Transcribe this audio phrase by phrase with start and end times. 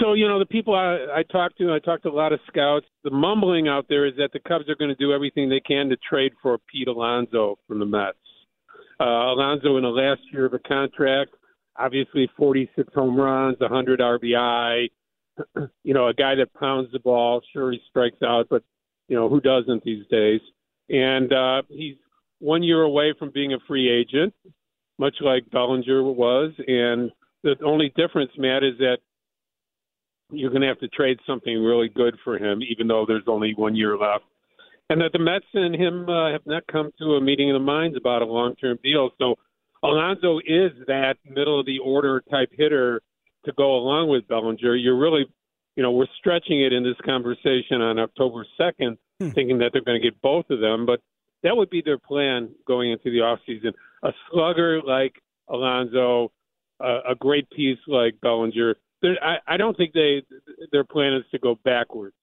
[0.00, 2.40] So, you know, the people I, I talked to, I talked to a lot of
[2.46, 2.86] scouts.
[3.02, 5.88] The mumbling out there is that the Cubs are going to do everything they can
[5.88, 8.16] to trade for Pete Alonso from the Mets.
[9.00, 11.32] Uh, Alonso in the last year of a contract,
[11.76, 14.88] obviously 46 home runs, 100 RBI.
[15.84, 17.40] you know, a guy that pounds the ball.
[17.52, 18.62] Sure, he strikes out, but
[19.08, 20.40] you know who doesn't these days?
[20.88, 21.96] And uh, he's
[22.40, 24.34] one year away from being a free agent,
[24.98, 26.52] much like Bellinger was.
[26.66, 27.10] And
[27.42, 28.98] the only difference, Matt, is that
[30.32, 33.54] you're going to have to trade something really good for him, even though there's only
[33.54, 34.24] one year left.
[34.88, 37.64] And that the Mets and him uh, have not come to a meeting of the
[37.64, 39.10] minds about a long-term deal.
[39.18, 39.36] So
[39.82, 43.00] Alonso is that middle of the order type hitter
[43.44, 44.74] to go along with Bellinger.
[44.74, 45.26] You're really,
[45.76, 49.30] you know, we're stretching it in this conversation on October 2nd, hmm.
[49.30, 50.86] thinking that they're going to get both of them.
[50.86, 51.00] But
[51.42, 53.72] that would be their plan going into the offseason.
[54.02, 55.14] A slugger like
[55.48, 56.32] Alonso,
[56.80, 60.22] uh, a great piece like Bellinger– I, I don't think they
[60.72, 62.14] their plan is to go backwards.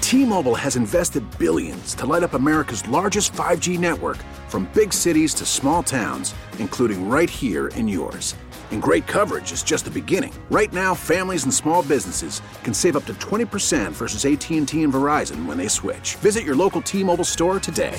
[0.00, 5.46] T-Mobile has invested billions to light up America's largest 5G network, from big cities to
[5.46, 8.34] small towns, including right here in yours.
[8.72, 10.32] And great coverage is just the beginning.
[10.50, 15.46] Right now, families and small businesses can save up to 20% versus AT&T and Verizon
[15.46, 16.16] when they switch.
[16.16, 17.98] Visit your local T-Mobile store today.